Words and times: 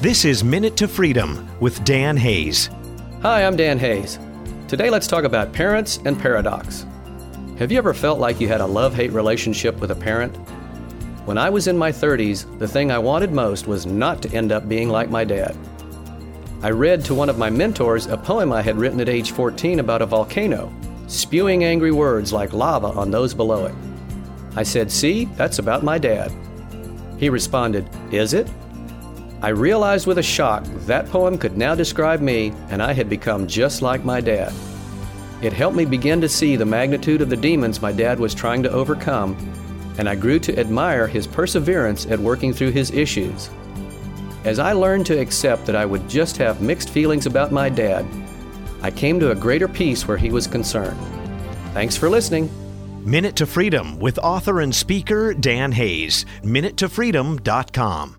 This 0.00 0.24
is 0.24 0.44
Minute 0.44 0.76
to 0.76 0.86
Freedom 0.86 1.50
with 1.58 1.82
Dan 1.82 2.16
Hayes. 2.16 2.70
Hi, 3.20 3.44
I'm 3.44 3.56
Dan 3.56 3.80
Hayes. 3.80 4.20
Today 4.68 4.90
let's 4.90 5.08
talk 5.08 5.24
about 5.24 5.52
parents 5.52 5.98
and 6.04 6.16
paradox. 6.16 6.86
Have 7.58 7.72
you 7.72 7.78
ever 7.78 7.92
felt 7.92 8.20
like 8.20 8.40
you 8.40 8.46
had 8.46 8.60
a 8.60 8.66
love 8.66 8.94
hate 8.94 9.10
relationship 9.10 9.80
with 9.80 9.90
a 9.90 9.96
parent? 9.96 10.36
When 11.26 11.36
I 11.36 11.50
was 11.50 11.66
in 11.66 11.76
my 11.76 11.90
30s, 11.90 12.60
the 12.60 12.68
thing 12.68 12.92
I 12.92 12.98
wanted 13.00 13.32
most 13.32 13.66
was 13.66 13.86
not 13.86 14.22
to 14.22 14.30
end 14.30 14.52
up 14.52 14.68
being 14.68 14.88
like 14.88 15.10
my 15.10 15.24
dad. 15.24 15.56
I 16.62 16.70
read 16.70 17.04
to 17.06 17.14
one 17.16 17.28
of 17.28 17.36
my 17.36 17.50
mentors 17.50 18.06
a 18.06 18.16
poem 18.16 18.52
I 18.52 18.62
had 18.62 18.78
written 18.78 19.00
at 19.00 19.08
age 19.08 19.32
14 19.32 19.80
about 19.80 20.00
a 20.00 20.06
volcano, 20.06 20.72
spewing 21.08 21.64
angry 21.64 21.90
words 21.90 22.32
like 22.32 22.52
lava 22.52 22.86
on 22.86 23.10
those 23.10 23.34
below 23.34 23.66
it. 23.66 23.74
I 24.54 24.62
said, 24.62 24.92
See, 24.92 25.24
that's 25.34 25.58
about 25.58 25.82
my 25.82 25.98
dad. 25.98 26.32
He 27.18 27.28
responded, 27.28 27.90
Is 28.12 28.32
it? 28.32 28.48
I 29.40 29.50
realized 29.50 30.06
with 30.06 30.18
a 30.18 30.22
shock 30.22 30.64
that 30.86 31.08
poem 31.08 31.38
could 31.38 31.56
now 31.56 31.76
describe 31.76 32.20
me, 32.20 32.52
and 32.70 32.82
I 32.82 32.92
had 32.92 33.08
become 33.08 33.46
just 33.46 33.82
like 33.82 34.04
my 34.04 34.20
dad. 34.20 34.52
It 35.42 35.52
helped 35.52 35.76
me 35.76 35.84
begin 35.84 36.20
to 36.22 36.28
see 36.28 36.56
the 36.56 36.64
magnitude 36.64 37.22
of 37.22 37.30
the 37.30 37.36
demons 37.36 37.80
my 37.80 37.92
dad 37.92 38.18
was 38.18 38.34
trying 38.34 38.64
to 38.64 38.72
overcome, 38.72 39.36
and 39.96 40.08
I 40.08 40.16
grew 40.16 40.40
to 40.40 40.58
admire 40.58 41.06
his 41.06 41.28
perseverance 41.28 42.06
at 42.06 42.18
working 42.18 42.52
through 42.52 42.72
his 42.72 42.90
issues. 42.90 43.48
As 44.44 44.58
I 44.58 44.72
learned 44.72 45.06
to 45.06 45.20
accept 45.20 45.66
that 45.66 45.76
I 45.76 45.84
would 45.84 46.08
just 46.08 46.36
have 46.38 46.60
mixed 46.60 46.90
feelings 46.90 47.26
about 47.26 47.52
my 47.52 47.68
dad, 47.68 48.04
I 48.82 48.90
came 48.90 49.20
to 49.20 49.30
a 49.30 49.36
greater 49.36 49.68
peace 49.68 50.08
where 50.08 50.16
he 50.18 50.30
was 50.30 50.48
concerned. 50.48 50.98
Thanks 51.74 51.96
for 51.96 52.08
listening. 52.08 52.50
Minute 53.04 53.36
to 53.36 53.46
Freedom 53.46 54.00
with 54.00 54.18
author 54.18 54.60
and 54.60 54.74
speaker 54.74 55.32
Dan 55.32 55.70
Hayes. 55.70 56.26
MinuteToFreedom.com. 56.42 58.16